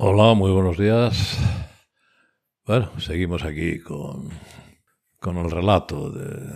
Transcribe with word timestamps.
Hola, 0.00 0.34
muy 0.34 0.52
buenos 0.52 0.78
días. 0.78 1.36
Bueno, 2.64 3.00
seguimos 3.00 3.42
aquí 3.42 3.80
con, 3.80 4.30
con 5.18 5.38
el 5.38 5.50
relato 5.50 6.12
de, 6.12 6.54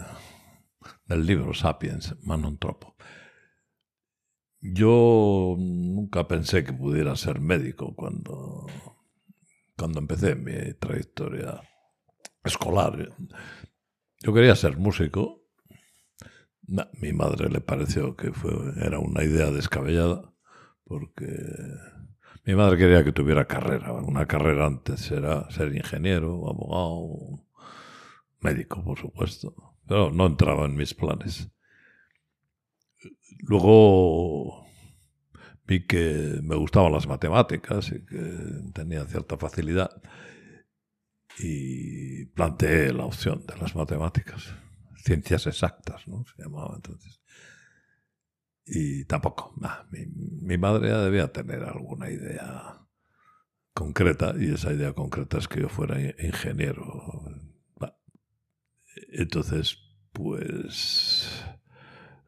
del 1.06 1.26
libro 1.26 1.53
Sapiens, 1.53 2.15
Manon 2.22 2.56
Tropo. 2.58 2.94
Yo 4.60 5.56
nunca 5.58 6.28
pensé 6.28 6.63
que 6.63 6.72
pudiera 6.72 7.17
ser 7.17 7.40
médico 7.40 7.97
cuando, 7.97 8.67
cuando 9.77 9.99
empecé 9.99 10.37
mi 10.37 10.74
trayectoria 10.74 11.63
escolar. 12.45 13.09
Yo 14.21 14.33
quería 14.33 14.54
ser 14.54 14.77
músico. 14.77 15.49
mi 16.93 17.12
madre 17.12 17.48
le 17.48 17.61
pareció 17.61 18.15
que 18.15 18.30
fue, 18.30 18.52
era 18.77 19.01
una 19.01 19.24
idea 19.24 19.51
descabellada 19.51 20.33
porque 20.84 21.27
mi 22.45 22.55
madre 22.55 22.77
quería 22.77 23.05
que 23.05 23.12
tuviera 23.12 23.46
carrera. 23.46 23.92
Una 23.92 24.27
carrera 24.27 24.66
antes 24.66 25.10
era 25.10 25.48
ser 25.51 25.74
ingeniero, 25.74 26.48
abogado, 26.48 27.46
médico, 28.41 28.82
por 28.84 28.98
supuesto. 28.98 29.55
Pero 29.87 30.10
no 30.10 30.27
entraba 30.27 30.66
en 30.66 30.74
mis 30.74 30.95
planes. 30.95 31.51
Luego 33.41 34.66
vi 35.66 35.87
que 35.87 36.41
me 36.42 36.56
gustaban 36.56 36.92
las 36.92 37.06
matemáticas 37.06 37.92
y 37.92 38.05
que 38.05 38.73
tenía 38.73 39.04
cierta 39.04 39.37
facilidad 39.37 39.90
y 41.38 42.27
planteé 42.27 42.93
la 42.93 43.04
opción 43.04 43.45
de 43.46 43.56
las 43.56 43.74
matemáticas. 43.74 44.54
Ciencias 44.96 45.46
exactas, 45.46 46.06
¿no? 46.06 46.24
Se 46.24 46.43
llamaba 46.43 46.74
entonces. 46.77 47.22
Y 48.65 49.05
tampoco. 49.07 49.55
mi, 49.91 50.59
madre 50.59 50.88
ya 50.88 50.99
debía 50.99 51.32
tener 51.32 51.65
alguna 51.65 52.10
idea 52.10 52.87
concreta 53.74 54.35
y 54.38 54.52
esa 54.52 54.73
idea 54.73 54.93
concreta 54.93 55.38
es 55.38 55.49
que 55.49 55.60
yo 55.60 55.68
fuera 55.68 56.01
ingeniero. 56.01 57.24
Entonces, 59.13 59.79
pues 60.13 61.45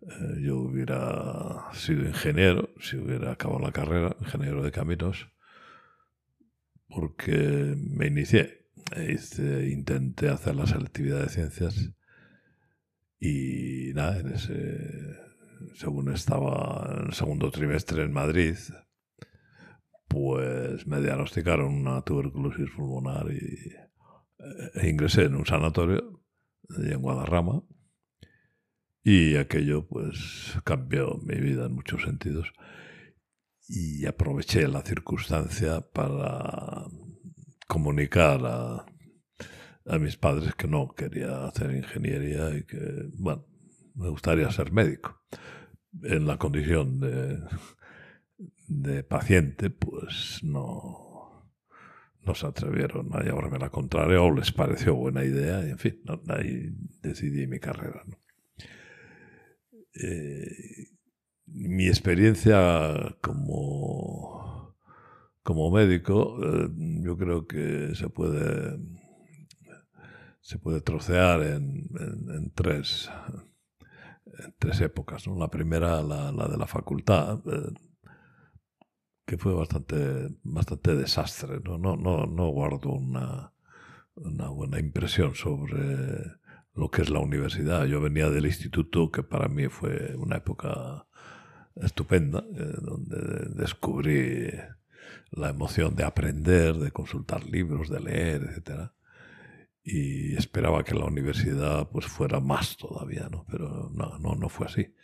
eh, 0.03 0.41
yo 0.43 0.59
hubiera 0.59 1.71
sido 1.73 2.07
ingeniero 2.07 2.71
si 2.81 2.97
hubiera 2.97 3.33
acabado 3.33 3.61
la 3.61 3.73
carrera, 3.73 4.17
ingeniero 4.21 4.63
de 4.63 4.73
caminos, 4.73 5.29
porque 6.89 7.75
me 7.77 8.07
inicié, 8.07 8.67
intenté 9.71 10.29
hacer 10.29 10.57
la 10.57 10.67
selectividad 10.67 11.23
de 11.23 11.29
ciencias 11.29 11.91
y 13.21 13.93
nada, 13.95 14.21
en 14.21 14.33
ese 14.33 15.24
según 15.75 16.13
estaba 16.13 16.89
en 16.91 17.07
el 17.09 17.13
segundo 17.13 17.51
trimestre 17.51 18.03
en 18.03 18.13
Madrid, 18.13 18.57
pues 20.09 20.87
me 20.87 21.01
diagnosticaron 21.01 21.75
una 21.75 22.03
tuberculosis 22.03 22.71
pulmonar 22.71 23.27
y 23.33 23.73
e 24.75 24.89
ingresé 24.89 25.25
en 25.25 25.37
un 25.37 25.47
sanatorio 25.47 26.23
en 26.79 27.01
Guadarrama 27.01 27.63
y 29.03 29.37
aquello 29.37 29.87
pues 29.87 30.59
cambió 30.65 31.19
mi 31.23 31.37
vida 31.37 31.67
en 31.67 31.75
muchos 31.75 32.03
sentidos 32.03 32.53
y 33.69 34.07
aproveché 34.07 34.69
la 34.69 34.83
circunstancia 34.83 35.81
para 35.81 36.85
comunicar 37.67 38.41
a, 38.45 38.87
a 39.87 39.99
mis 39.99 40.17
padres 40.17 40.55
que 40.55 40.69
no 40.69 40.95
quería 40.95 41.47
hacer 41.47 41.75
ingeniería 41.75 42.51
y 42.57 42.65
que, 42.65 42.79
bueno, 43.15 43.47
me 43.95 44.09
gustaría 44.09 44.51
ser 44.51 44.73
médico. 44.73 45.23
En 46.03 46.27
la 46.27 46.39
condición 46.39 47.01
de, 48.67 49.05
paciente, 49.05 49.71
pues 49.71 50.41
no, 50.43 51.49
no 52.23 52.35
se 52.35 52.47
atrevieron 52.47 53.15
a 53.15 53.23
llevarme 53.23 53.59
la 53.59 53.71
contraria 53.71 54.21
o 54.21 54.35
les 54.35 54.51
pareció 54.51 54.95
buena 54.95 55.25
idea 55.25 55.65
y 55.65 55.71
en 55.71 55.79
fin, 55.79 56.03
ahí 56.29 56.71
decidí 57.01 57.47
mi 57.47 57.61
carrera. 57.61 58.03
Eh, 59.95 60.89
mi 61.47 61.87
experiencia 61.87 63.17
como, 63.21 64.77
como 65.45 65.71
médico, 65.71 66.37
eh, 66.43 66.69
yo 67.03 67.17
creo 67.17 67.47
que 67.47 67.95
se 67.95 68.09
puede, 68.09 68.81
se 70.41 70.59
puede 70.59 70.81
trocear 70.81 71.43
en 71.43 72.51
tres 72.57 73.09
tres 74.59 74.81
épocas. 74.81 75.27
¿no? 75.27 75.37
La 75.37 75.49
primera, 75.49 76.03
la, 76.03 76.31
de 76.49 76.57
la 76.57 76.67
facultad, 76.67 77.41
eh, 77.47 77.73
que 79.27 79.39
fue 79.39 79.55
bastante, 79.55 80.37
bastante 80.43 80.95
desastre. 80.95 81.61
No, 81.65 81.79
no, 81.79 81.97
no, 81.97 82.27
no 82.27 82.49
guardo 82.49 82.91
una, 82.91 83.53
una 84.15 84.49
buena 84.49 84.79
impresión 84.79 85.35
sobre 85.35 86.19
lo 86.75 86.91
que 86.91 87.03
es 87.03 87.11
la 87.11 87.21
universidad. 87.21 87.87
Yo 87.87 88.01
venía 88.01 88.29
del 88.31 88.47
instituto, 88.47 89.11
que 89.11 89.23
para 89.23 89.49
mí 89.49 89.69
fue 89.69 90.15
una 90.17 90.37
época 90.37 91.07
estupenda, 91.77 92.45
eh, 92.55 92.75
donde 92.81 93.17
descubrí 93.55 94.51
la 95.31 95.51
emoción 95.51 95.95
de 95.97 96.05
aprender, 96.05 96.77
de 96.77 96.91
consultar 96.91 97.45
libros, 97.45 97.89
de 97.89 98.01
leer, 98.01 98.43
etcétera 98.45 98.95
y 99.85 100.35
esperaba 100.35 100.83
que 100.83 100.95
la 100.95 101.05
universidad 101.05 101.91
pues 101.91 102.07
fuera 102.07 102.41
más 102.41 102.77
todavía, 102.79 103.29
¿no? 103.31 103.45
Pero 103.51 103.91
no, 103.93 104.19
no, 104.19 104.35
no 104.35 104.49
fue 104.49 104.67
así. 104.67 104.95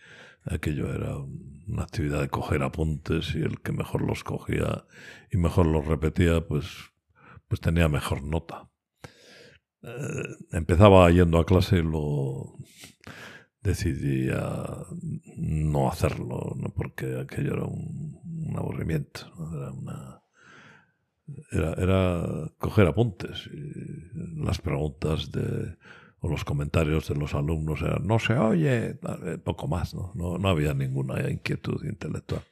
Aquello 0.45 0.93
era 0.95 1.19
una 1.19 1.83
actividad 1.83 2.23
de 2.23 2.31
coger 2.31 2.63
apuntes 2.63 3.35
y 3.35 3.43
el 3.43 3.61
que 3.61 3.73
mejor 3.73 4.01
los 4.01 4.25
cogía 4.25 4.87
y 5.31 5.37
mejor 5.37 5.67
los 5.67 5.87
repetía, 5.87 6.47
pues, 6.49 6.67
pues 7.47 7.61
tenía 7.61 7.89
mejor 7.89 8.25
nota. 8.25 8.71
Eh, 9.83 10.37
empezaba 10.53 11.11
yendo 11.11 11.39
a 11.39 11.45
clase 11.45 11.77
y 11.77 11.83
luego 11.83 12.59
decidí 13.63 14.29
no 15.37 15.91
hacerlo, 15.91 16.55
¿no? 16.57 16.73
porque 16.75 17.21
aquello 17.21 17.53
era 17.53 17.65
un 17.65 18.55
aburrimiento, 18.57 19.31
era 19.55 19.73
una 19.73 20.20
era, 21.51 21.73
era 21.75 22.51
coger 22.59 22.87
apuntes. 22.87 23.49
Y 23.53 24.43
las 24.43 24.61
preguntas 24.61 25.31
de, 25.33 25.77
o 26.21 26.29
los 26.29 26.45
comentarios 26.45 27.09
de 27.09 27.15
los 27.15 27.35
alumnos 27.35 27.83
eran, 27.83 28.07
no 28.07 28.19
se 28.19 28.35
oye, 28.35 28.91
eh, 28.91 29.39
poco 29.43 29.67
más, 29.69 29.95
¿no? 29.95 30.13
No, 30.15 30.39
no 30.39 30.49
había 30.49 30.75
ninguna 30.75 31.31
inquietud 31.31 31.85
intelectual. 31.85 32.43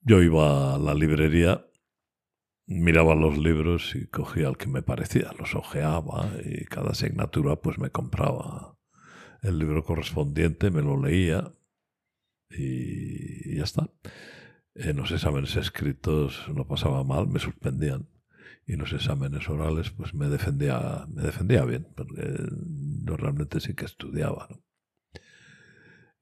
Yo 0.00 0.22
iba 0.22 0.74
a 0.74 0.78
la 0.78 0.94
librería, 0.94 1.64
miraba 2.66 3.14
los 3.14 3.38
libros 3.38 3.94
y 3.94 4.06
cogía 4.06 4.48
el 4.48 4.56
que 4.56 4.66
me 4.66 4.82
parecía, 4.82 5.32
los 5.38 5.54
ojeaba 5.54 6.30
y 6.44 6.64
cada 6.64 6.90
asignatura 6.90 7.56
pues 7.56 7.78
me 7.78 7.90
compraba 7.90 8.76
el 9.42 9.58
libro 9.58 9.84
correspondiente, 9.84 10.70
me 10.70 10.82
lo 10.82 11.00
leía 11.00 11.52
y 12.50 13.56
ya 13.56 13.64
está 13.64 13.88
en 14.74 14.96
los 14.96 15.10
exámenes 15.12 15.56
escritos 15.56 16.46
no 16.52 16.66
pasaba 16.66 17.04
mal, 17.04 17.28
me 17.28 17.38
suspendían. 17.38 18.08
Y 18.66 18.72
en 18.72 18.80
los 18.80 18.92
exámenes 18.92 19.48
orales, 19.48 19.90
pues 19.90 20.14
me 20.14 20.28
defendía, 20.28 21.06
me 21.08 21.22
defendía 21.22 21.64
bien, 21.64 21.86
porque 21.94 22.34
yo 23.04 23.16
realmente 23.16 23.60
sí 23.60 23.74
que 23.74 23.84
estudiaba. 23.84 24.48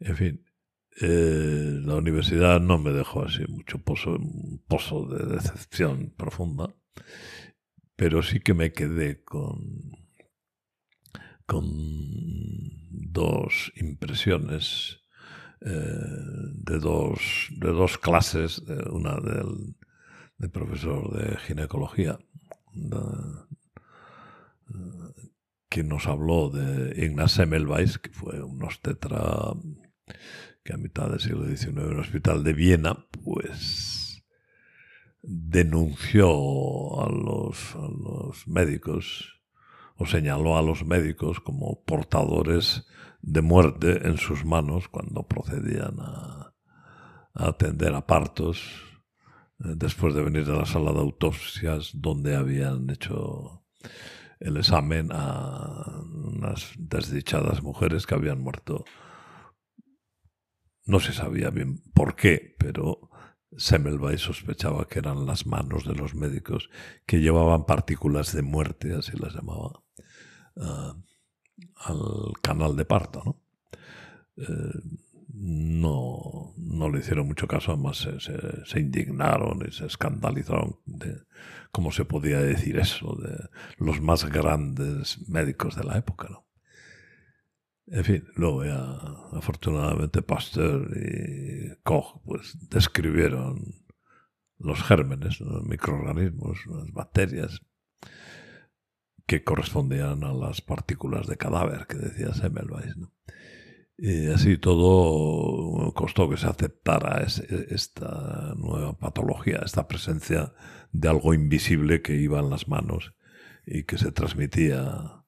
En 0.00 0.16
fin, 0.16 0.44
eh, 1.00 1.80
la 1.84 1.94
universidad 1.94 2.60
no 2.60 2.78
me 2.78 2.92
dejó 2.92 3.24
así 3.24 3.44
mucho 3.48 3.78
pozo, 3.78 4.16
un 4.16 4.62
pozo 4.66 5.06
de 5.06 5.24
decepción 5.36 6.12
profunda, 6.16 6.74
pero 7.96 8.22
sí 8.22 8.40
que 8.40 8.54
me 8.54 8.72
quedé 8.72 9.22
con, 9.22 9.92
con 11.46 11.64
dos 12.90 13.72
impresiones 13.76 14.98
eh, 14.98 15.01
de, 15.64 16.78
dos, 16.78 17.48
de 17.50 17.68
dos 17.68 17.98
clases, 17.98 18.62
una 18.90 19.16
del, 19.20 20.50
profesor 20.50 21.16
de 21.16 21.36
ginecología, 21.38 22.18
que 25.68 25.84
nos 25.84 26.06
habló 26.06 26.50
de 26.50 27.04
Ignaz 27.04 27.32
Semmelweis, 27.32 27.98
que 27.98 28.10
fue 28.10 28.42
un 28.42 28.62
obstetra 28.62 29.54
que 30.64 30.72
a 30.72 30.76
mitad 30.76 31.10
del 31.10 31.20
siglo 31.20 31.46
XIX 31.46 31.78
en 31.78 31.92
el 31.92 31.98
hospital 31.98 32.44
de 32.44 32.52
Viena, 32.52 33.06
pues 33.24 34.24
denunció 35.22 37.00
a 37.00 37.08
los, 37.08 37.76
a 37.76 37.88
los 37.88 38.46
médicos 38.48 39.40
o 39.96 40.06
señaló 40.06 40.56
a 40.56 40.62
los 40.62 40.84
médicos 40.84 41.40
como 41.40 41.82
portadores 41.84 42.86
de 43.22 43.40
muerte 43.40 44.06
en 44.06 44.18
sus 44.18 44.44
manos 44.44 44.88
cuando 44.88 45.22
procedían 45.22 45.96
a, 46.00 46.54
atender 47.34 47.94
a 47.94 48.06
partos 48.06 48.60
eh, 49.60 49.72
después 49.76 50.14
de 50.14 50.22
venir 50.22 50.44
de 50.44 50.56
la 50.56 50.66
sala 50.66 50.92
de 50.92 50.98
autopsias 50.98 51.92
donde 51.94 52.36
habían 52.36 52.90
hecho 52.90 53.64
el 54.38 54.56
examen 54.56 55.08
a 55.12 56.02
unas 56.02 56.72
desdichadas 56.76 57.62
mujeres 57.62 58.06
que 58.06 58.14
habían 58.14 58.40
muerto. 58.40 58.84
No 60.84 60.98
se 60.98 61.12
sabía 61.12 61.50
bien 61.50 61.80
por 61.94 62.16
qué, 62.16 62.56
pero 62.58 63.08
Semmelweis 63.56 64.20
sospechaba 64.20 64.88
que 64.88 64.98
eran 64.98 65.26
las 65.26 65.46
manos 65.46 65.84
de 65.84 65.94
los 65.94 66.14
médicos 66.14 66.70
que 67.06 67.20
llevaban 67.20 67.66
partículas 67.66 68.32
de 68.32 68.42
muerte, 68.42 68.94
así 68.94 69.16
las 69.16 69.34
llamaba, 69.34 69.84
uh, 70.56 70.94
al 71.76 72.32
canal 72.42 72.76
de 72.76 72.84
parto. 72.84 73.22
¿no? 73.24 73.40
Eh, 74.36 74.80
no, 75.34 76.52
no 76.56 76.90
le 76.90 77.00
hicieron 77.00 77.26
mucho 77.26 77.46
caso, 77.46 77.72
además 77.72 77.98
se, 77.98 78.20
se, 78.20 78.64
se, 78.64 78.80
indignaron 78.80 79.64
y 79.66 79.72
se 79.72 79.86
escandalizaron 79.86 80.78
de 80.84 81.22
cómo 81.70 81.90
se 81.90 82.04
podía 82.04 82.38
decir 82.40 82.78
eso 82.78 83.16
de 83.16 83.48
los 83.78 84.00
más 84.00 84.26
grandes 84.26 85.26
médicos 85.28 85.74
de 85.74 85.84
la 85.84 85.96
época. 85.96 86.28
¿no? 86.30 86.46
En 87.86 88.04
fin, 88.04 88.24
luego 88.36 88.64
ya 88.64 88.98
afortunadamente 89.32 90.22
Pasteur 90.22 90.88
y 90.96 91.76
Koch 91.82 92.22
pues 92.24 92.56
describieron 92.70 93.84
los 94.58 94.82
gérmenes, 94.82 95.40
los 95.40 95.64
microorganismos, 95.64 96.64
las 96.66 96.92
bacterias 96.92 97.60
que 99.32 99.44
correspondían 99.44 100.24
a 100.24 100.34
las 100.34 100.60
partículas 100.60 101.26
de 101.26 101.38
cadáver 101.38 101.86
que 101.86 101.96
decía 101.96 102.34
Semmelweis. 102.34 102.94
Y 103.96 104.26
así 104.26 104.58
todo 104.58 105.92
costó 105.94 106.28
que 106.28 106.36
se 106.36 106.48
aceptara 106.48 107.22
esta 107.22 108.54
nueva 108.56 108.98
patología, 108.98 109.62
esta 109.64 109.88
presencia 109.88 110.52
de 110.92 111.08
algo 111.08 111.32
invisible 111.32 112.02
que 112.02 112.16
iba 112.16 112.40
en 112.40 112.50
las 112.50 112.68
manos 112.68 113.14
y 113.66 113.84
que 113.84 113.96
se 113.96 114.12
transmitía 114.12 115.24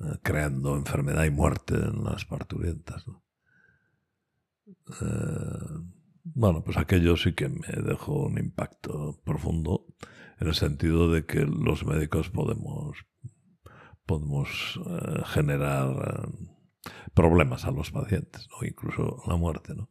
eh, 0.00 0.18
creando 0.22 0.76
enfermedad 0.76 1.24
y 1.24 1.30
muerte 1.30 1.74
en 1.74 2.04
las 2.04 2.26
parturientas. 2.26 3.06
Eh, 5.00 5.04
bueno, 6.22 6.62
pues 6.62 6.76
aquello 6.76 7.16
sí 7.16 7.32
que 7.32 7.48
me 7.48 7.82
dejó 7.82 8.26
un 8.26 8.38
impacto 8.38 9.18
profundo 9.24 9.86
en 10.38 10.48
el 10.48 10.54
sentido 10.54 11.10
de 11.10 11.24
que 11.24 11.40
los 11.46 11.84
médicos 11.84 12.30
podemos, 12.30 12.98
podemos 14.08 14.80
eh, 14.86 15.22
generar 15.26 16.28
problemas 17.12 17.66
a 17.66 17.70
los 17.70 17.90
pacientes, 17.90 18.48
o 18.58 18.64
incluso 18.64 19.22
la 19.26 19.36
muerte, 19.36 19.74
¿no? 19.76 19.84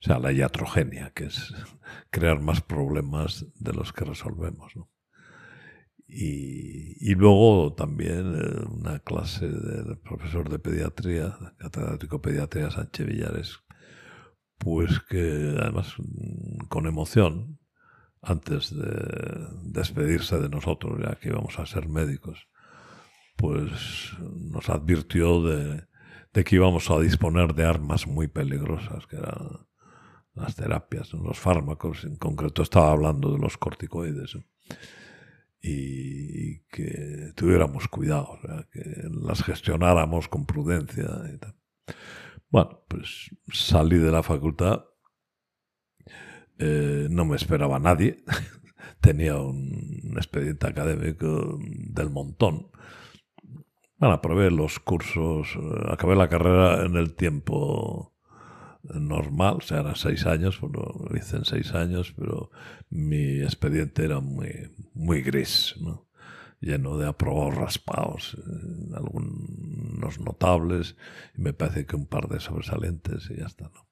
O 0.00 0.04
sea, 0.06 0.20
la 0.20 0.30
iatrogenia, 0.30 1.10
que 1.10 1.24
es 1.24 1.52
crear 2.10 2.40
más 2.40 2.60
problemas 2.60 3.44
de 3.56 3.72
los 3.72 3.92
que 3.92 4.04
resolvemos, 4.04 4.76
¿no? 4.76 4.88
Y, 6.06 7.10
y, 7.10 7.14
luego 7.16 7.74
también 7.74 8.34
eh, 8.34 8.64
una 8.70 9.00
clase 9.00 9.46
del 9.46 9.98
profesor 9.98 10.48
de 10.48 10.58
pediatría, 10.58 11.36
catedrático 11.58 12.22
pediatría 12.22 12.70
Sánchez 12.70 13.06
Villares, 13.06 13.58
pues 14.56 15.00
que 15.00 15.56
además 15.60 15.94
mm, 15.98 16.66
con 16.68 16.86
emoción, 16.86 17.58
antes 18.22 18.74
de 18.74 19.48
despedirse 19.64 20.38
de 20.38 20.48
nosotros, 20.48 20.98
ya 21.04 21.16
que 21.16 21.28
íbamos 21.28 21.58
a 21.58 21.66
ser 21.66 21.88
médicos, 21.88 22.48
pues 23.38 24.16
nos 24.18 24.68
advirtió 24.68 25.40
de, 25.44 25.84
que 26.44 26.56
íbamos 26.56 26.90
a 26.90 26.98
disponer 26.98 27.54
de 27.54 27.64
armas 27.64 28.06
muy 28.06 28.26
peligrosas, 28.26 29.06
que 29.06 29.16
eran 29.16 29.66
las 30.34 30.56
terapias, 30.56 31.12
los 31.12 31.38
fármacos, 31.38 32.04
en 32.04 32.16
concreto 32.16 32.62
estaba 32.62 32.90
hablando 32.90 33.32
de 33.32 33.38
los 33.38 33.56
corticoides, 33.56 34.36
y 35.62 36.58
que 36.62 37.32
tuviéramos 37.36 37.86
cuidado, 37.86 38.38
que 38.72 38.82
las 39.22 39.44
gestionáramos 39.44 40.28
con 40.28 40.44
prudencia. 40.44 41.08
Bueno, 42.50 42.82
pues 42.88 43.30
salí 43.52 43.98
de 43.98 44.10
la 44.10 44.24
facultad, 44.24 44.84
eh, 46.58 47.06
no 47.08 47.24
me 47.24 47.36
esperaba 47.36 47.78
nadie, 47.78 48.24
tenía 49.00 49.36
un 49.36 50.14
expediente 50.16 50.66
académico 50.66 51.56
del 51.60 52.10
montón, 52.10 52.72
bueno, 53.98 54.14
aprobé 54.14 54.50
los 54.50 54.78
cursos, 54.78 55.56
eh, 55.56 55.86
acabé 55.88 56.16
la 56.16 56.28
carrera 56.28 56.84
en 56.84 56.96
el 56.96 57.14
tiempo 57.14 58.14
normal, 58.82 59.56
o 59.58 59.60
sea, 59.60 59.80
eran 59.80 59.96
seis 59.96 60.24
años, 60.26 60.58
pues 60.58 60.72
lo 60.72 61.16
hice 61.16 61.36
en 61.36 61.44
seis 61.44 61.74
años, 61.74 62.14
pero 62.16 62.50
mi 62.90 63.42
expediente 63.42 64.04
era 64.04 64.20
muy, 64.20 64.72
muy 64.94 65.22
gris, 65.22 65.74
¿no? 65.80 66.08
lleno 66.60 66.96
de 66.98 67.06
aprobados 67.06 67.54
raspados, 67.54 68.36
eh, 68.38 68.94
algunos 68.94 70.20
notables, 70.20 70.96
y 71.36 71.42
me 71.42 71.52
parece 71.52 71.86
que 71.86 71.96
un 71.96 72.06
par 72.06 72.28
de 72.28 72.40
sobresalientes 72.40 73.30
y 73.30 73.36
ya 73.38 73.46
está, 73.46 73.70
¿no? 73.74 73.87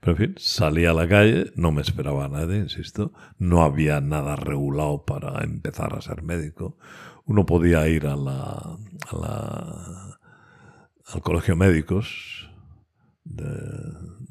Pero 0.00 0.12
en 0.12 0.18
fin, 0.18 0.34
salí 0.38 0.84
a 0.84 0.92
la 0.92 1.08
calle, 1.08 1.52
no 1.56 1.72
me 1.72 1.82
esperaba 1.82 2.28
nadie, 2.28 2.58
insisto, 2.58 3.12
no 3.38 3.62
había 3.62 4.00
nada 4.00 4.36
regulado 4.36 5.04
para 5.04 5.42
empezar 5.42 5.94
a 5.94 6.00
ser 6.00 6.22
médico. 6.22 6.76
Uno 7.24 7.46
podía 7.46 7.88
ir 7.88 8.06
a 8.06 8.16
la, 8.16 8.78
a 9.10 9.16
la 9.16 10.18
al 11.06 11.22
colegio 11.22 11.56
médicos 11.56 12.50
de, 13.24 13.46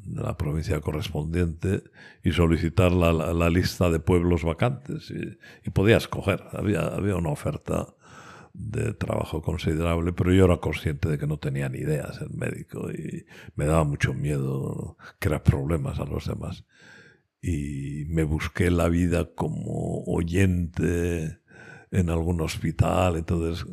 la 0.06 0.36
provincia 0.36 0.80
correspondiente 0.80 1.82
y 2.22 2.32
solicitar 2.32 2.92
la, 2.92 3.12
la, 3.12 3.50
lista 3.50 3.90
de 3.90 3.98
pueblos 3.98 4.44
vacantes 4.44 5.10
y, 5.10 5.38
y 5.66 5.70
podía 5.70 5.96
escoger. 5.96 6.44
Había, 6.52 6.86
había 6.86 7.16
una 7.16 7.30
oferta 7.30 7.95
de 8.58 8.94
trabajo 8.94 9.42
considerable, 9.42 10.12
pero 10.12 10.32
yo 10.32 10.46
era 10.46 10.58
consciente 10.58 11.08
de 11.08 11.18
que 11.18 11.26
no 11.26 11.38
tenía 11.38 11.68
ni 11.68 11.78
idea 11.78 12.12
ser 12.12 12.30
médico 12.30 12.90
y 12.90 13.26
me 13.54 13.66
daba 13.66 13.84
mucho 13.84 14.14
miedo 14.14 14.96
crear 15.18 15.42
problemas 15.42 16.00
a 16.00 16.04
los 16.04 16.26
demás. 16.26 16.64
Y 17.40 18.06
me 18.08 18.24
busqué 18.24 18.70
la 18.70 18.88
vida 18.88 19.30
como 19.34 20.04
oyente 20.04 21.38
en 21.90 22.10
algún 22.10 22.40
hospital, 22.40 23.16
entonces 23.16 23.64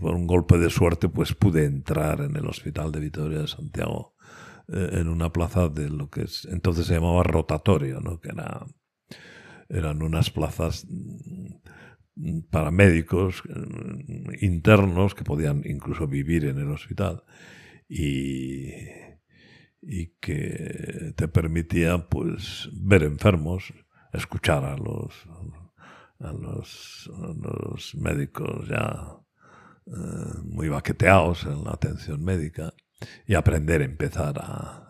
por 0.00 0.14
un 0.14 0.26
golpe 0.26 0.58
de 0.58 0.70
suerte 0.70 1.08
pues 1.08 1.34
pude 1.34 1.64
entrar 1.64 2.20
en 2.20 2.36
el 2.36 2.46
hospital 2.46 2.92
de 2.92 3.00
Vitoria 3.00 3.38
de 3.38 3.48
Santiago 3.48 4.14
eh, 4.68 4.90
en 4.92 5.08
una 5.08 5.32
plaza 5.32 5.68
de 5.68 5.88
lo 5.88 6.10
que 6.10 6.22
es, 6.22 6.46
entonces 6.50 6.86
se 6.86 6.94
llamaba 6.94 7.22
rotatorio, 7.22 8.00
¿no? 8.00 8.20
que 8.20 8.28
era, 8.28 8.66
eran 9.68 10.02
unas 10.02 10.30
plazas 10.30 10.86
para 12.50 12.70
médicos 12.70 13.42
eh, 13.48 14.38
internos 14.40 15.14
que 15.14 15.24
podían 15.24 15.62
incluso 15.64 16.06
vivir 16.06 16.44
en 16.44 16.58
el 16.58 16.70
hospital 16.70 17.22
y, 17.88 18.76
que 20.20 21.14
te 21.16 21.28
permitía 21.28 22.08
pues 22.08 22.68
ver 22.72 23.04
enfermos, 23.04 23.72
escuchar 24.12 24.64
a 24.64 24.76
los, 24.76 25.26
a 26.18 26.32
los, 26.32 27.10
a 27.14 27.32
los 27.34 27.94
médicos 27.94 28.68
ya 28.68 29.18
eh, 29.86 29.90
muy 30.44 30.68
baqueteados 30.68 31.44
en 31.44 31.64
la 31.64 31.70
atención 31.70 32.22
médica 32.22 32.74
y 33.26 33.34
aprender 33.34 33.80
a 33.80 33.84
empezar 33.84 34.38
a, 34.38 34.87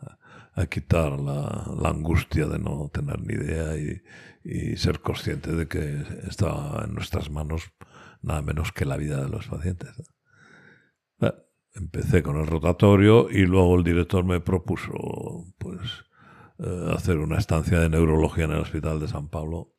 a 0.58 0.66
quitar 0.66 1.18
la, 1.20 1.64
angustia 1.84 2.46
de 2.46 2.58
no 2.58 2.90
tener 2.92 3.20
ni 3.20 3.34
idea 3.34 3.76
y, 3.76 4.76
ser 4.76 5.00
consciente 5.00 5.52
de 5.52 5.68
que 5.68 6.02
está 6.26 6.82
en 6.84 6.94
nuestras 6.94 7.30
manos 7.30 7.70
nada 8.22 8.40
menos 8.40 8.72
que 8.72 8.86
la 8.86 8.96
vida 8.96 9.22
de 9.22 9.28
los 9.28 9.46
pacientes. 9.46 9.90
Bueno, 11.18 11.36
empecé 11.74 12.22
con 12.22 12.38
el 12.38 12.46
rotatorio 12.46 13.28
y 13.30 13.44
luego 13.44 13.76
el 13.76 13.84
director 13.84 14.24
me 14.24 14.40
propuso 14.40 14.92
pues 15.58 15.80
eh, 16.60 16.92
hacer 16.94 17.18
una 17.18 17.36
estancia 17.36 17.78
de 17.78 17.90
neurología 17.90 18.44
en 18.44 18.52
el 18.52 18.60
Hospital 18.60 19.00
de 19.00 19.08
San 19.08 19.28
Pablo 19.28 19.74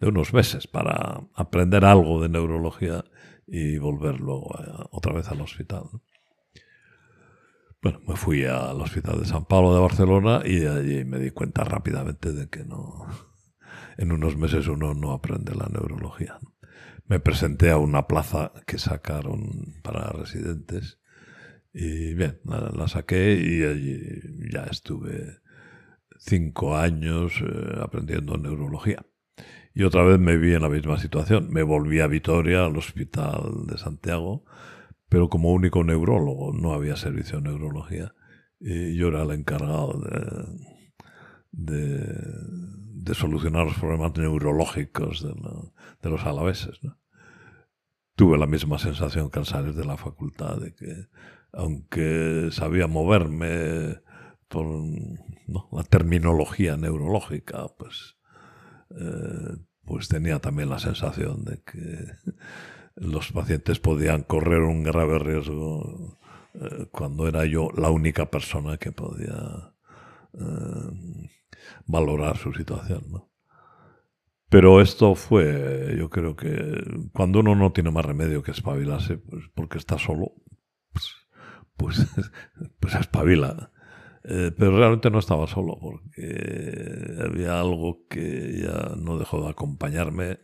de 0.00 0.08
unos 0.08 0.34
meses 0.34 0.66
para 0.66 1.20
aprender 1.34 1.84
algo 1.84 2.20
de 2.20 2.30
neurología 2.30 3.04
y 3.46 3.78
volver 3.78 4.18
luego 4.18 4.56
a, 4.58 4.88
otra 4.90 5.12
vez 5.12 5.28
al 5.28 5.40
hospital. 5.40 5.84
Bueno, 7.82 8.00
me 8.06 8.14
fui 8.14 8.44
al 8.44 8.78
Hospital 8.82 9.20
de 9.20 9.24
San 9.24 9.46
Pablo 9.46 9.74
de 9.74 9.80
Barcelona 9.80 10.42
y 10.44 10.66
allí 10.66 11.02
me 11.06 11.18
di 11.18 11.30
cuenta 11.30 11.64
rápidamente 11.64 12.32
de 12.32 12.50
que 12.50 12.62
no, 12.62 13.06
en 13.96 14.12
unos 14.12 14.36
meses 14.36 14.68
uno 14.68 14.92
no 14.92 15.12
aprende 15.12 15.54
la 15.54 15.66
neurología. 15.66 16.38
Me 17.06 17.20
presenté 17.20 17.70
a 17.70 17.78
una 17.78 18.06
plaza 18.06 18.52
que 18.66 18.78
sacaron 18.78 19.80
para 19.82 20.10
residentes 20.10 21.00
y 21.72 22.12
bien, 22.12 22.40
la, 22.44 22.86
saqué 22.86 23.32
y 23.34 23.62
allí 23.62 23.98
ya 24.52 24.64
estuve 24.64 25.38
cinco 26.18 26.76
años 26.76 27.32
eh, 27.40 27.78
aprendiendo 27.80 28.36
neurología. 28.36 29.06
Y 29.72 29.84
otra 29.84 30.02
vez 30.02 30.18
me 30.18 30.36
vi 30.36 30.52
en 30.52 30.62
la 30.62 30.68
misma 30.68 30.98
situación. 30.98 31.50
Me 31.50 31.62
volví 31.62 32.00
a 32.00 32.08
Vitoria, 32.08 32.66
al 32.66 32.76
hospital 32.76 33.66
de 33.66 33.78
Santiago, 33.78 34.44
pero 35.10 35.28
como 35.28 35.52
único 35.52 35.82
neurólogo, 35.82 36.52
no 36.52 36.72
había 36.72 36.96
servicio 36.96 37.40
de 37.40 37.50
neurología. 37.50 38.14
Y 38.60 38.94
yo 38.94 39.08
era 39.08 39.24
el 39.24 39.32
encargado 39.32 40.00
de, 41.52 41.98
de, 43.02 43.14
solucionar 43.14 43.66
los 43.66 43.76
problemas 43.76 44.16
neurológicos 44.16 45.22
de, 45.22 46.08
los 46.08 46.24
alaveses. 46.24 46.78
Tuve 48.14 48.38
la 48.38 48.46
misma 48.46 48.78
sensación 48.78 49.30
que 49.30 49.40
al 49.40 49.46
salir 49.46 49.74
de 49.74 49.84
la 49.84 49.96
facultad, 49.96 50.58
de 50.58 50.74
que 50.74 51.08
aunque 51.52 52.50
sabía 52.52 52.86
moverme 52.86 54.00
por 54.46 54.66
la 55.72 55.82
terminología 55.82 56.76
neurológica, 56.76 57.66
pues, 57.76 58.16
eh, 58.90 59.56
pues 59.84 60.06
tenía 60.06 60.38
también 60.38 60.68
la 60.68 60.78
sensación 60.78 61.44
de 61.44 61.60
que 61.62 62.06
los 63.00 63.32
pacientes 63.32 63.80
podían 63.80 64.22
correr 64.22 64.60
un 64.60 64.82
grave 64.82 65.18
riesgo 65.18 66.18
eh, 66.54 66.86
cuando 66.90 67.26
era 67.26 67.46
yo 67.46 67.70
la 67.74 67.90
única 67.90 68.30
persona 68.30 68.76
que 68.76 68.92
podía 68.92 69.74
eh, 70.34 71.28
valorar 71.86 72.36
su 72.36 72.52
situación. 72.52 73.04
¿no? 73.10 73.30
Pero 74.50 74.82
esto 74.82 75.14
fue, 75.14 75.96
yo 75.98 76.10
creo 76.10 76.36
que 76.36 76.84
cuando 77.12 77.40
uno 77.40 77.54
no 77.54 77.72
tiene 77.72 77.90
más 77.90 78.04
remedio 78.04 78.42
que 78.42 78.50
espabilarse, 78.50 79.16
pues 79.16 79.44
porque 79.54 79.78
está 79.78 79.98
solo, 79.98 80.32
pues, 80.92 81.14
pues, 81.76 82.06
pues 82.80 82.94
espabila. 82.96 83.72
Eh, 84.24 84.52
pero 84.58 84.76
realmente 84.76 85.10
no 85.10 85.18
estaba 85.18 85.46
solo, 85.46 85.78
porque 85.80 87.16
había 87.24 87.58
algo 87.58 88.06
que 88.08 88.60
ya 88.62 88.94
no 88.96 89.18
dejó 89.18 89.42
de 89.42 89.48
acompañarme, 89.48 90.40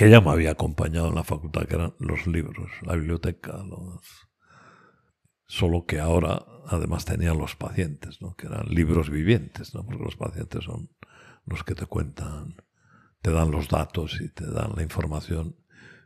que 0.00 0.08
ya 0.08 0.22
me 0.22 0.30
había 0.30 0.52
acompañado 0.52 1.08
en 1.08 1.14
la 1.14 1.24
facultad, 1.24 1.66
que 1.66 1.74
eran 1.74 1.94
los 1.98 2.26
libros, 2.26 2.70
la 2.80 2.94
biblioteca, 2.94 3.62
los... 3.62 4.00
solo 5.46 5.84
que 5.84 6.00
ahora 6.00 6.42
además 6.68 7.04
tenían 7.04 7.36
los 7.36 7.54
pacientes, 7.54 8.22
¿no? 8.22 8.34
que 8.34 8.46
eran 8.46 8.66
libros 8.70 9.10
vivientes, 9.10 9.74
¿no? 9.74 9.84
porque 9.84 10.02
los 10.02 10.16
pacientes 10.16 10.64
son 10.64 10.88
los 11.44 11.64
que 11.64 11.74
te 11.74 11.84
cuentan, 11.84 12.56
te 13.20 13.30
dan 13.30 13.50
los 13.50 13.68
datos 13.68 14.22
y 14.22 14.30
te 14.30 14.50
dan 14.50 14.72
la 14.74 14.82
información 14.82 15.56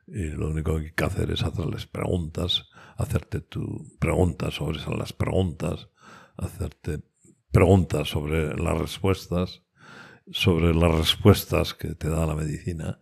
y 0.08 0.24
lo 0.30 0.48
único 0.48 0.76
que 0.76 0.86
hay 0.86 0.92
que 0.92 1.04
hacer 1.04 1.30
es 1.30 1.44
hacerles 1.44 1.86
preguntas, 1.86 2.68
hacerte 2.96 3.42
tu 3.42 3.96
preguntas 4.00 4.54
sobre 4.54 4.80
las 4.98 5.12
preguntas, 5.12 5.88
hacerte 6.36 7.04
preguntas 7.52 8.08
sobre 8.08 8.56
las 8.56 8.76
respuestas, 8.76 9.63
sobre 10.30 10.74
las 10.74 10.94
respuestas 10.94 11.74
que 11.74 11.94
te 11.94 12.08
da 12.08 12.26
la 12.26 12.34
medicina. 12.34 12.98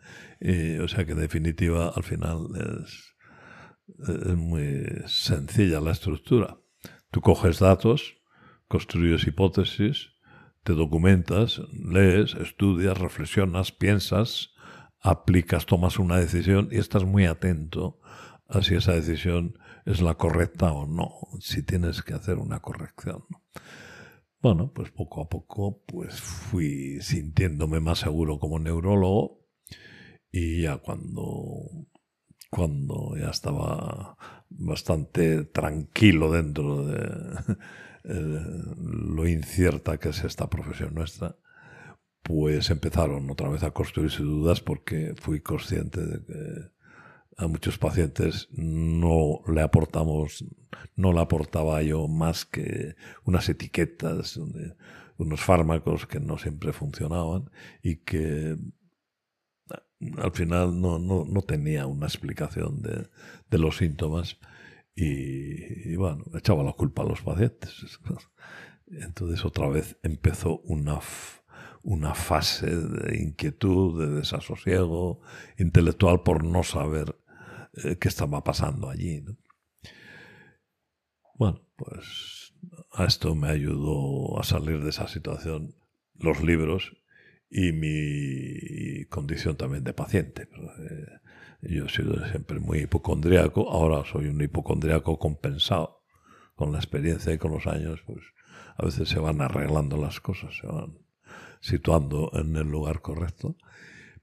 O 0.82 0.88
sea 0.88 1.04
que 1.04 1.12
en 1.12 1.20
definitiva 1.20 1.92
al 1.94 2.02
final 2.02 2.48
es, 2.82 3.14
es 4.08 4.36
muy 4.36 4.84
sencilla 5.06 5.80
la 5.80 5.92
estructura. 5.92 6.58
Tú 7.10 7.20
coges 7.20 7.58
datos, 7.58 8.16
construyes 8.68 9.26
hipótesis, 9.26 10.12
te 10.64 10.72
documentas, 10.74 11.60
lees, 11.72 12.34
estudias, 12.34 12.98
reflexionas, 12.98 13.72
piensas, 13.72 14.50
aplicas, 15.00 15.66
tomas 15.66 15.98
una 15.98 16.16
decisión 16.16 16.68
y 16.70 16.78
estás 16.78 17.04
muy 17.04 17.26
atento 17.26 17.98
a 18.48 18.62
si 18.62 18.76
esa 18.76 18.92
decisión 18.92 19.58
es 19.84 20.00
la 20.00 20.14
correcta 20.14 20.72
o 20.72 20.86
no, 20.86 21.10
si 21.40 21.62
tienes 21.62 22.02
que 22.02 22.14
hacer 22.14 22.38
una 22.38 22.60
corrección. 22.60 23.24
Bueno, 24.42 24.72
pues 24.74 24.90
poco 24.90 25.22
a 25.22 25.28
poco 25.28 25.84
pues 25.86 26.20
fui 26.20 27.00
sintiéndome 27.00 27.78
más 27.78 28.00
seguro 28.00 28.40
como 28.40 28.58
neurólogo 28.58 29.46
y 30.32 30.62
ya 30.62 30.78
cuando, 30.78 31.68
cuando 32.50 33.16
ya 33.16 33.30
estaba 33.30 34.16
bastante 34.48 35.44
tranquilo 35.44 36.32
dentro 36.32 36.84
de, 36.86 37.56
lo 38.02 39.28
incierta 39.28 39.98
que 39.98 40.08
es 40.08 40.24
esta 40.24 40.50
profesión 40.50 40.94
nuestra, 40.94 41.36
pues 42.22 42.68
empezaron 42.70 43.30
otra 43.30 43.48
vez 43.48 43.62
a 43.62 43.70
construirse 43.70 44.24
dudas 44.24 44.60
porque 44.60 45.14
fui 45.20 45.40
consciente 45.40 46.04
de 46.04 46.24
que 46.24 46.81
a 47.36 47.46
muchos 47.46 47.78
pacientes 47.78 48.48
no 48.52 49.40
le 49.46 49.62
aportamos, 49.62 50.44
no 50.96 51.12
le 51.12 51.20
aportaba 51.20 51.82
yo 51.82 52.08
más 52.08 52.44
que 52.44 52.94
unas 53.24 53.48
etiquetas, 53.48 54.38
unos 55.16 55.40
fármacos 55.40 56.06
que 56.06 56.20
no 56.20 56.38
siempre 56.38 56.72
funcionaban 56.72 57.50
y 57.82 57.96
que 57.96 58.56
al 60.18 60.32
final 60.32 60.80
no, 60.80 60.98
no, 60.98 61.24
no 61.24 61.42
tenía 61.42 61.86
una 61.86 62.06
explicación 62.06 62.82
de, 62.82 63.08
de 63.50 63.58
los 63.58 63.76
síntomas 63.76 64.38
y, 64.94 65.96
bueno, 65.96 66.24
echaba 66.34 66.62
la 66.62 66.72
culpa 66.72 67.02
a 67.02 67.06
los 67.06 67.22
pacientes. 67.22 67.98
Entonces 68.86 69.44
otra 69.44 69.68
vez 69.68 69.96
empezó 70.02 70.58
una, 70.60 70.98
una 71.82 72.14
fase 72.14 72.66
de 72.66 73.22
inquietud, 73.22 74.00
de 74.00 74.14
desasosiego 74.16 75.20
intelectual 75.56 76.22
por 76.22 76.44
no 76.44 76.62
saber 76.62 77.16
eh, 77.74 77.96
qué 77.98 78.08
estaba 78.08 78.44
pasando 78.44 78.90
allí. 78.90 79.24
Bueno, 81.34 81.60
pues 81.76 82.54
a 82.92 83.04
esto 83.04 83.34
me 83.34 83.48
ayudó 83.48 84.38
a 84.38 84.44
salir 84.44 84.82
de 84.82 84.90
esa 84.90 85.08
situación 85.08 85.74
los 86.14 86.42
libros 86.42 86.96
y 87.50 87.72
mi 87.72 89.04
condición 89.06 89.56
también 89.56 89.84
de 89.84 89.92
paciente. 89.92 90.48
Eh, 90.52 91.06
yo 91.62 91.86
he 91.86 91.88
sido 91.88 92.26
siempre 92.28 92.58
muy 92.58 92.80
hipocondriaco, 92.80 93.70
ahora 93.70 94.04
soy 94.10 94.26
un 94.26 94.40
hipocondriaco 94.40 95.18
compensado. 95.18 96.00
Con 96.54 96.70
la 96.70 96.78
experiencia 96.78 97.32
y 97.32 97.38
con 97.38 97.50
los 97.52 97.66
años, 97.66 98.02
pues 98.06 98.20
a 98.76 98.84
veces 98.84 99.08
se 99.08 99.18
van 99.18 99.40
arreglando 99.40 99.96
las 99.96 100.20
cosas, 100.20 100.54
se 100.54 100.66
van 100.66 100.98
situando 101.60 102.30
en 102.34 102.54
el 102.56 102.68
lugar 102.68 103.00
correcto. 103.00 103.56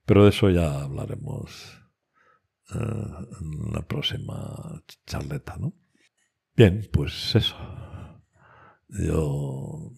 Pero 0.06 0.24
de 0.24 0.30
eso 0.30 0.50
ya 0.50 0.84
hablaremos 0.84 1.82
en 2.72 3.74
la 3.74 3.82
próxima 3.88 4.84
charleta, 5.06 5.58
¿no? 5.58 5.74
Bien, 6.56 6.88
pues 6.92 7.36
eso. 7.36 7.56
Yo 8.90 9.92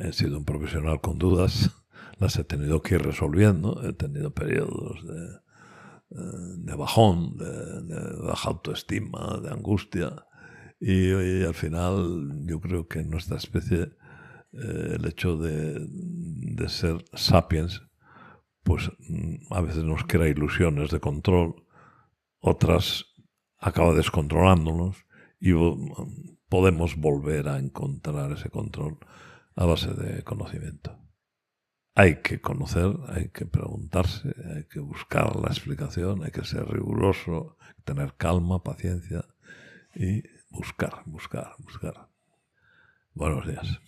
he 0.00 0.12
sido 0.12 0.38
un 0.38 0.44
profesional 0.44 1.00
con 1.00 1.18
dudas, 1.18 1.70
las 2.18 2.36
he 2.38 2.44
tenido 2.44 2.82
que 2.82 2.96
ir 2.96 3.02
resolviendo, 3.02 3.82
he 3.86 3.92
tenido 3.92 4.32
periodos 4.32 5.04
de 5.06 5.44
de 6.14 6.74
bajón, 6.74 7.36
de, 7.36 8.26
baja 8.26 8.50
autoestima, 8.50 9.40
de 9.42 9.50
angustia. 9.50 10.26
Y, 10.80 11.42
al 11.42 11.54
final 11.54 12.42
yo 12.46 12.60
creo 12.60 12.86
que 12.88 13.00
en 13.00 13.10
nuestra 13.10 13.36
especie 13.36 13.92
eh, 14.52 14.96
el 14.96 15.06
hecho 15.06 15.36
de, 15.36 15.88
ser 16.68 17.04
sapiens, 17.14 17.82
pues 18.64 18.90
mm, 19.08 19.52
a 19.52 19.60
veces 19.60 19.84
nos 19.84 20.04
crea 20.04 20.28
ilusiones 20.28 20.90
de 20.90 21.00
control, 21.00 21.64
otras 22.40 23.06
acaba 23.58 23.94
descontrolándonos 23.94 25.06
y 25.40 25.52
podemos 26.48 26.96
volver 26.96 27.48
a 27.48 27.58
encontrar 27.58 28.32
ese 28.32 28.50
control 28.50 28.98
a 29.54 29.64
base 29.64 29.92
de 29.94 30.22
conocimiento 30.24 31.04
hay 31.94 32.16
que 32.22 32.40
conocer, 32.40 32.92
hay 33.08 33.28
que 33.28 33.46
preguntarse, 33.46 34.34
hay 34.54 34.64
que 34.64 34.80
buscar 34.80 35.36
la 35.36 35.48
explicación, 35.48 36.24
hay 36.24 36.32
que 36.32 36.44
ser 36.44 36.66
riguroso, 36.66 37.56
tener 37.84 38.14
calma, 38.16 38.62
paciencia 38.62 39.24
y 39.94 40.22
buscar, 40.50 41.02
buscar, 41.06 41.54
buscar. 41.58 42.08
Buenos 43.14 43.46
días. 43.46 43.80